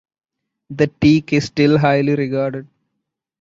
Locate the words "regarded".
2.15-2.67